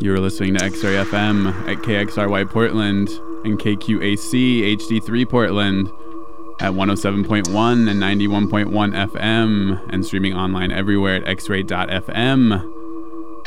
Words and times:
You 0.00 0.14
are 0.14 0.20
listening 0.20 0.54
to 0.54 0.64
X-Ray 0.64 0.94
FM 0.94 1.48
at 1.68 1.78
KXRY 1.78 2.48
Portland 2.48 3.08
and 3.44 3.58
KQAC 3.58 4.76
HD3 4.76 5.28
Portland 5.28 5.88
at 6.60 6.72
107.1 6.72 7.90
and 7.90 8.00
91.1 8.00 9.10
FM 9.10 9.92
and 9.92 10.06
streaming 10.06 10.34
online 10.34 10.70
everywhere 10.70 11.16
at 11.16 11.38
xray.fm. 11.38 12.72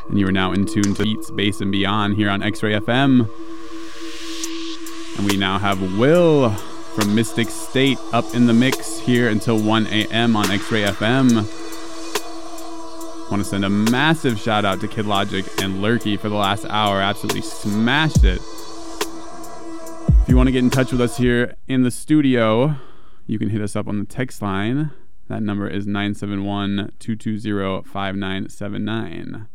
And 0.09 0.19
you 0.19 0.27
are 0.27 0.31
now 0.33 0.51
in 0.51 0.65
tune 0.65 0.93
to 0.93 1.03
Beats, 1.03 1.31
Bass, 1.31 1.61
and 1.61 1.71
Beyond 1.71 2.17
here 2.17 2.29
on 2.29 2.43
X-Ray 2.43 2.73
FM. 2.73 3.29
And 5.17 5.25
we 5.25 5.37
now 5.37 5.57
have 5.57 5.97
Will 5.97 6.49
from 6.49 7.15
Mystic 7.15 7.49
State 7.49 7.97
up 8.11 8.25
in 8.35 8.47
the 8.47 8.53
mix 8.53 8.99
here 8.99 9.29
until 9.29 9.57
1 9.57 9.87
a.m. 9.87 10.35
on 10.35 10.51
X-Ray 10.51 10.83
FM. 10.83 11.60
Want 13.31 13.45
to 13.45 13.49
send 13.49 13.63
a 13.63 13.69
massive 13.69 14.37
shout 14.37 14.65
out 14.65 14.81
to 14.81 14.89
Kid 14.89 15.05
Logic 15.05 15.45
and 15.61 15.81
Lurky 15.81 16.19
for 16.19 16.27
the 16.27 16.35
last 16.35 16.65
hour. 16.65 16.99
Absolutely 16.99 17.39
smashed 17.39 18.25
it. 18.25 18.41
If 20.21 20.27
you 20.27 20.35
want 20.35 20.47
to 20.47 20.51
get 20.51 20.59
in 20.59 20.69
touch 20.69 20.91
with 20.91 20.99
us 20.99 21.15
here 21.15 21.55
in 21.65 21.83
the 21.83 21.91
studio, 21.91 22.75
you 23.27 23.39
can 23.39 23.49
hit 23.49 23.61
us 23.61 23.73
up 23.77 23.87
on 23.87 23.99
the 23.99 24.05
text 24.05 24.41
line. 24.41 24.91
That 25.29 25.41
number 25.41 25.65
is 25.69 25.87
971 25.87 26.91
220 26.99 27.89
5979. 27.89 29.47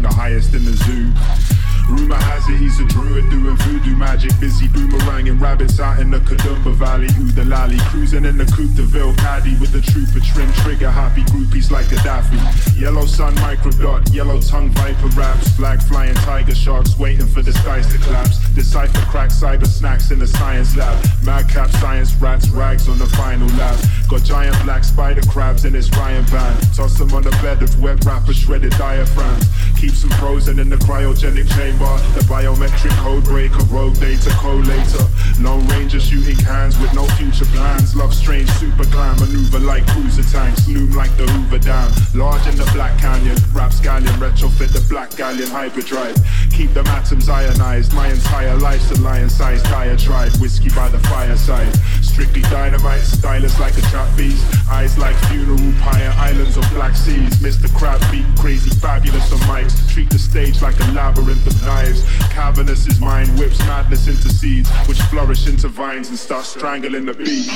The 0.00 0.08
highest 0.08 0.54
in 0.54 0.64
the 0.64 0.72
zoo. 0.72 1.61
Rumor 1.92 2.16
has 2.16 2.48
it 2.48 2.56
he's 2.56 2.80
a 2.80 2.86
druid 2.86 3.28
doing 3.28 3.56
voodoo 3.56 3.94
magic. 3.96 4.32
Busy 4.40 4.66
boomeranging 4.68 5.38
rabbits 5.38 5.78
out 5.78 6.00
in 6.00 6.10
the 6.10 6.20
Kadumba 6.20 6.72
Valley. 6.74 7.08
Oodalali 7.20 7.78
cruising 7.90 8.24
in 8.24 8.38
the 8.38 8.46
Coupe 8.46 8.74
de 8.74 8.82
Ville 8.82 9.14
caddy 9.16 9.54
with 9.60 9.72
the 9.72 9.82
trooper 9.82 10.24
trim 10.24 10.50
trigger. 10.64 10.90
Happy 10.90 11.20
groupies 11.24 11.70
like 11.70 11.84
Gaddafi. 11.86 12.80
Yellow 12.80 13.04
sun 13.04 13.34
micro 13.36 13.70
dot, 13.72 14.08
yellow 14.10 14.40
tongue 14.40 14.70
viper 14.70 15.08
raps. 15.08 15.50
Flag 15.50 15.82
flying 15.82 16.14
tiger 16.24 16.54
sharks 16.54 16.98
waiting 16.98 17.26
for 17.26 17.42
the 17.42 17.52
skies 17.52 17.86
to 17.92 17.98
collapse. 17.98 18.38
Decipher 18.54 19.04
crack 19.10 19.28
cyber 19.28 19.66
snacks 19.66 20.10
in 20.10 20.18
the 20.18 20.26
science 20.26 20.74
lab. 20.74 20.96
Madcap 21.24 21.70
science 21.72 22.14
rats 22.14 22.48
rags 22.48 22.88
on 22.88 22.96
the 22.98 23.06
final 23.20 23.48
lap. 23.58 23.78
Got 24.08 24.24
giant 24.24 24.56
black 24.64 24.84
spider 24.84 25.22
crabs 25.28 25.66
in 25.66 25.74
his 25.74 25.88
frying 25.88 26.24
pan. 26.24 26.58
Toss 26.74 26.98
them 26.98 27.12
on 27.12 27.22
the 27.22 27.30
bed 27.42 27.62
of 27.62 27.80
wet 27.82 28.02
wrapper 28.06 28.32
shredded 28.32 28.72
diaphragms. 28.78 29.46
Keeps 29.78 30.00
them 30.00 30.10
frozen 30.12 30.58
in 30.58 30.70
the 30.70 30.76
cryogenic 30.76 31.48
chamber. 31.54 31.81
The 31.82 32.20
biometric 32.28 32.92
code 33.02 33.24
breaker, 33.24 33.64
road 33.64 33.98
data 33.98 34.30
collator. 34.38 35.02
Lone 35.42 35.66
ranger 35.66 35.98
shooting 35.98 36.36
cans 36.36 36.78
with 36.78 36.94
no 36.94 37.06
future 37.18 37.44
plans. 37.46 37.96
Love 37.96 38.14
strange 38.14 38.48
super 38.50 38.84
clan 38.84 39.18
maneuver 39.18 39.58
like 39.58 39.84
cruiser 39.88 40.22
tanks. 40.22 40.68
Loom 40.68 40.92
like 40.92 41.10
the 41.16 41.26
Hoover 41.26 41.58
Dam. 41.58 41.90
Large 42.14 42.46
in 42.46 42.56
the 42.56 42.70
Black 42.72 42.96
Canyon. 43.00 43.36
Rap 43.52 43.72
scallion 43.72 44.14
retrofit 44.22 44.72
the 44.72 44.84
Black 44.88 45.10
Galleon 45.16 45.50
hyperdrive. 45.50 46.14
Keep 46.52 46.74
them 46.74 46.86
atoms 46.86 47.28
ionized. 47.28 47.92
My 47.94 48.08
entire 48.08 48.56
life's 48.58 48.90
a 48.92 49.00
lion-sized 49.00 49.64
diatribe. 49.64 50.32
Whiskey 50.36 50.68
by 50.70 50.88
the 50.88 51.00
fireside. 51.10 51.74
Strictly 52.02 52.42
dynamite, 52.42 53.00
stylus 53.00 53.58
like 53.58 53.76
a 53.78 53.82
trap 53.90 54.14
beast. 54.16 54.44
Eyes 54.70 54.96
like 54.98 55.16
funeral 55.26 55.72
pyre, 55.80 56.14
islands 56.16 56.56
of 56.56 56.68
black 56.70 56.94
seas. 56.94 57.34
Mr. 57.42 57.72
Crab 57.74 58.00
beat 58.12 58.26
crazy, 58.38 58.70
fabulous 58.70 59.32
on 59.32 59.38
mics. 59.50 59.74
Treat 59.90 60.10
the 60.10 60.18
stage 60.18 60.62
like 60.62 60.78
a 60.78 60.92
labyrinth 60.92 61.46
of 61.46 61.54
knives. 61.72 62.02
Cavernous 62.30 62.86
is 62.86 63.00
mind 63.00 63.28
whips 63.38 63.58
madness 63.60 64.06
into 64.08 64.28
seeds, 64.28 64.70
which 64.86 65.00
flourish 65.02 65.46
into 65.46 65.68
vines 65.68 66.08
and 66.08 66.18
start 66.18 66.44
strangling 66.44 67.06
the 67.06 67.14
beat. 67.14 67.48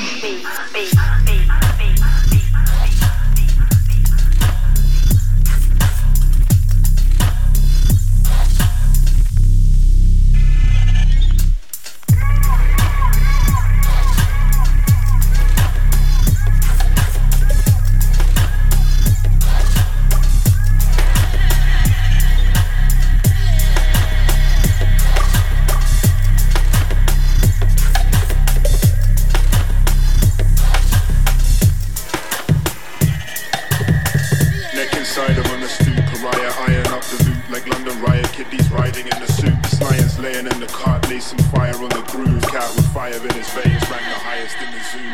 Releasing 41.06 41.38
fire 41.54 41.70
on 41.78 41.86
the 41.94 42.02
groove, 42.10 42.42
cat 42.50 42.66
with 42.74 42.90
fire 42.90 43.14
in 43.14 43.30
his 43.38 43.46
veins, 43.54 43.78
rang 43.86 44.02
the 44.10 44.18
highest 44.26 44.58
in 44.58 44.66
the 44.74 44.82
zoo. 44.90 45.06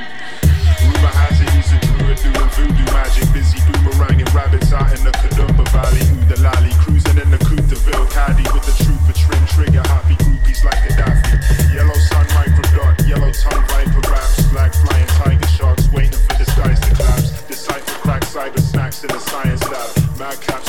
Rumor 0.88 1.12
has 1.12 1.36
it 1.36 1.52
he's 1.52 1.68
a 1.68 1.78
druid 1.84 2.16
doing 2.16 2.48
voodoo 2.56 2.88
magic, 2.96 3.28
busy 3.36 3.60
boomeranging 3.68 4.32
rabbits 4.32 4.72
out 4.72 4.88
in 4.96 5.04
the 5.04 5.12
Kadumba 5.12 5.68
Valley, 5.68 6.00
Oodalali, 6.16 6.72
cruising 6.80 7.20
in 7.20 7.28
the 7.28 7.36
Coupe 7.44 7.68
de 7.68 7.76
Ville, 7.84 8.08
caddy 8.08 8.40
with 8.56 8.64
the 8.64 8.72
trooper 8.80 9.12
trim 9.12 9.44
trigger, 9.52 9.84
happy 9.84 10.16
groupies 10.24 10.64
like 10.64 10.80
a 10.88 10.96
Daffy. 10.96 11.36
Yellow 11.76 12.00
sun 12.08 12.24
microdot, 12.40 12.96
yellow 13.04 13.28
tongue 13.28 13.60
viper 13.68 14.00
raps, 14.08 14.48
black 14.48 14.72
flying 14.72 15.06
tiger 15.20 15.46
sharks 15.52 15.92
waiting 15.92 16.16
for 16.24 16.40
the 16.40 16.48
skies 16.56 16.80
to 16.80 16.88
collapse. 16.96 17.44
Decipher 17.44 18.00
crack 18.00 18.24
cyber 18.24 18.64
snacks 18.64 19.04
in 19.04 19.12
the 19.12 19.20
science 19.20 19.60
lab, 19.68 19.92
madcap 20.16 20.61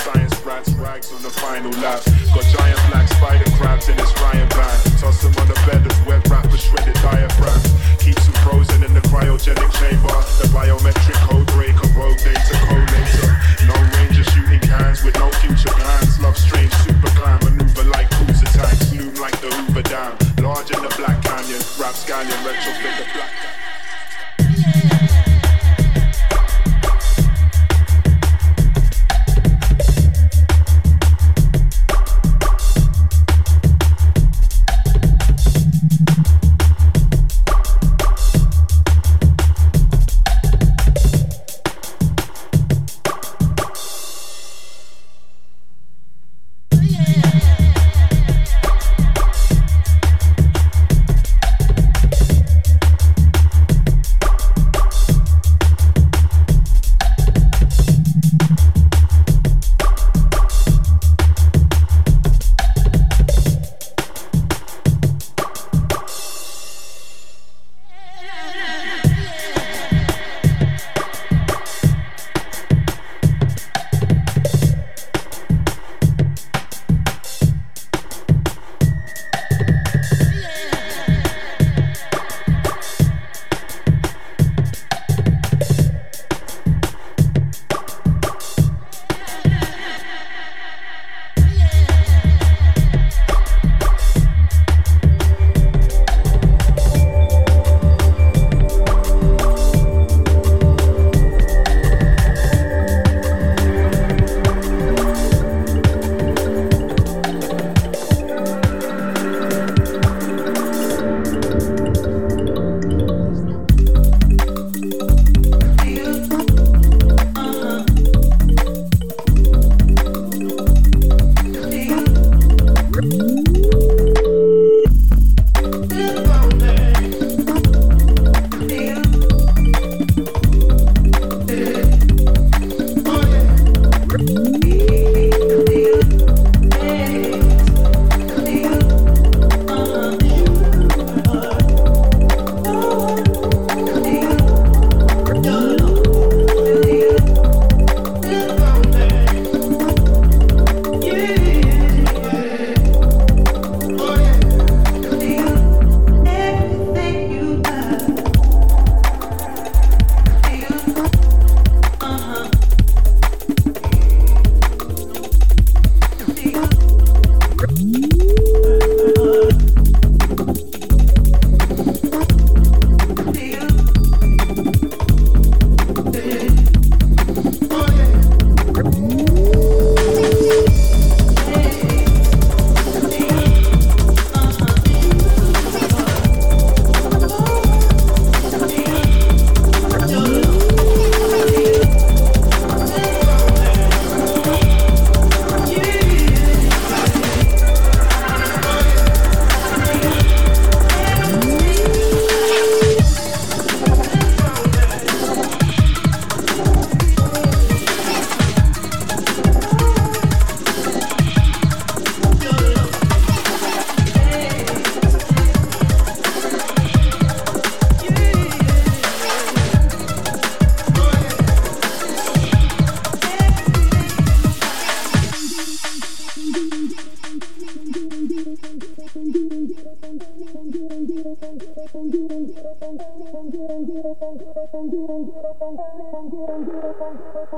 strikes 0.93 1.13
on 1.13 1.21
the 1.23 1.29
final 1.29 1.71
lap. 1.81 2.03
Got 2.35 2.45
giant 2.53 2.79
black 2.89 3.07
spider 3.07 3.49
crabs 3.57 3.89
in 3.89 3.97
his 3.97 4.11
frying 4.11 4.47
pan. 4.49 4.77
Toss 5.01 5.21
them 5.21 5.33
on 5.41 5.47
the 5.47 5.57
bed 5.65 5.81
of 5.85 6.05
wet 6.05 6.21
wrapper 6.29 6.57
shredded 6.57 6.93
diaphragm. 7.01 7.61
Keeps 7.97 8.25
them 8.25 8.35
frozen 8.45 8.83
in 8.83 8.93
the 8.93 9.01
cryogenic 9.09 9.71
chamber. 9.73 10.13
The 10.37 10.47
biometric 10.53 11.17
code 11.25 11.47
breaker, 11.47 11.87
rogue 11.97 12.17
data, 12.17 12.55
collator. 12.69 13.31
No 13.65 13.73
ranger 13.97 14.23
shooting 14.23 14.61
cans 14.61 15.03
with 15.03 15.17
no 15.17 15.31
future 15.41 15.73
plans. 15.73 16.19
Love 16.19 16.37
strange, 16.37 16.73
super 16.85 17.09
climb, 17.17 17.39
maneuver 17.41 17.89
like 17.89 18.09
cruiser 18.11 18.45
tanks. 18.53 18.93
Loom 18.93 19.15
like 19.15 19.39
the 19.41 19.49
Hoover 19.49 19.81
Dam. 19.81 20.13
Large 20.45 20.71
in 20.77 20.81
the 20.83 20.93
Black 20.97 21.17
Canyon. 21.23 21.61
Rap 21.81 21.95
scallion, 21.97 22.37
retrofit 22.45 22.93
the 23.01 23.05
Black 23.17 24.92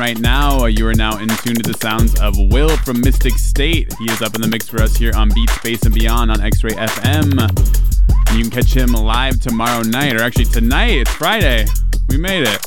right 0.00 0.18
now. 0.18 0.60
Uh, 0.60 0.66
you 0.66 0.86
are 0.86 0.94
now 0.94 1.18
in 1.18 1.28
tune 1.28 1.54
to 1.54 1.62
the 1.62 1.76
sounds 1.78 2.18
of 2.20 2.34
Will 2.50 2.74
from 2.78 3.02
Mystic 3.02 3.34
State. 3.34 3.92
He 3.98 4.10
is 4.10 4.22
up 4.22 4.34
in 4.34 4.40
the 4.40 4.48
mix 4.48 4.66
for 4.66 4.80
us 4.80 4.96
here 4.96 5.12
on 5.14 5.28
Beats, 5.28 5.58
Bass 5.62 5.82
and 5.82 5.94
Beyond 5.94 6.30
on 6.30 6.40
X 6.40 6.64
Ray 6.64 6.70
FM. 6.70 7.32
You 8.34 8.42
can 8.42 8.50
catch 8.50 8.74
him 8.74 8.92
live 8.92 9.40
tomorrow 9.40 9.82
night, 9.82 10.16
or 10.16 10.22
actually 10.22 10.46
tonight. 10.46 11.02
It's 11.02 11.10
Friday. 11.10 11.66
We 12.08 12.16
made 12.16 12.48
it. 12.48 12.66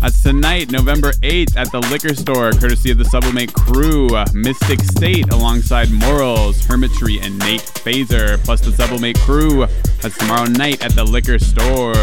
That's 0.00 0.20
tonight, 0.20 0.72
November 0.72 1.12
8th, 1.22 1.56
at 1.56 1.70
the 1.70 1.80
liquor 1.92 2.14
store, 2.14 2.50
courtesy 2.50 2.90
of 2.90 2.98
the 2.98 3.04
Sublimate 3.04 3.52
crew. 3.54 4.08
Uh, 4.08 4.26
Mystic 4.34 4.80
State 4.80 5.32
alongside 5.32 5.92
Morals, 5.92 6.64
Hermitry, 6.66 7.20
and 7.20 7.38
Nate 7.38 7.60
Phaser, 7.60 8.36
plus 8.44 8.60
the 8.60 8.72
Sublimate 8.72 9.18
crew. 9.20 9.66
That's 10.02 10.18
tomorrow 10.18 10.46
night 10.46 10.84
at 10.84 10.92
the 10.96 11.04
liquor 11.04 11.38
store. 11.38 11.94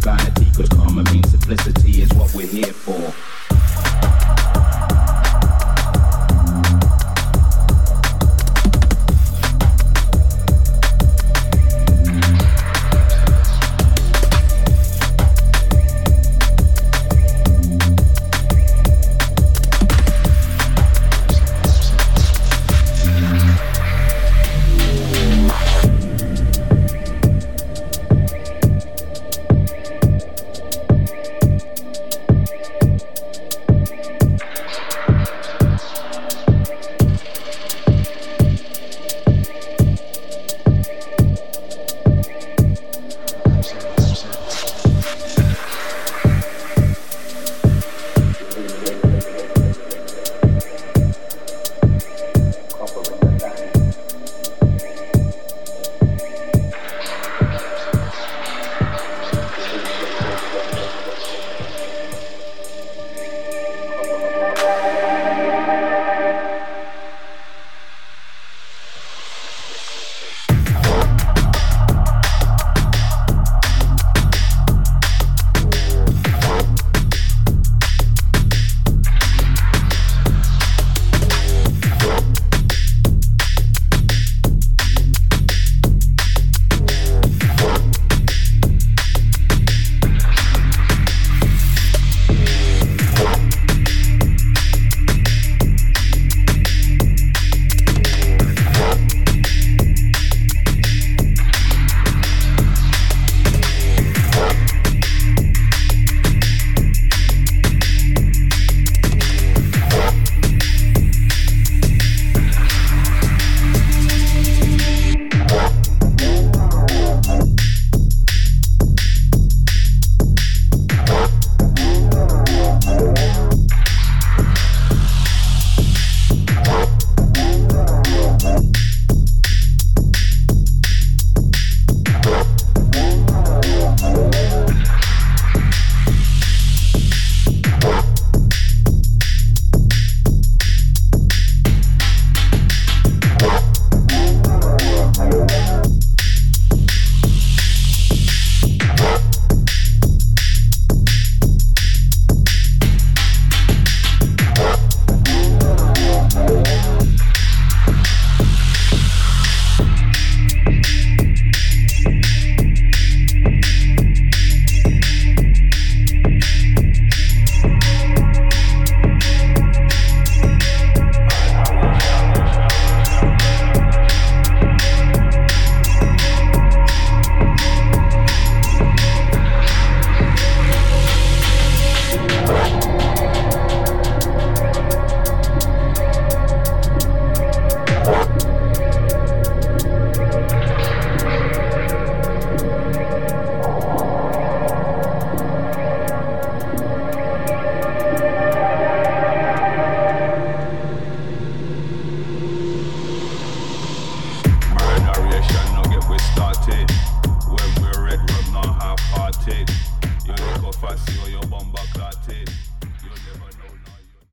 variety, 0.00 0.46
cause 0.56 0.68
karma 0.68 1.02
means 1.12 1.30
simplicity 1.30 2.02
is 2.02 2.12
what 2.14 2.34
we're 2.34 2.46
here 2.46 2.72
for. 2.72 3.29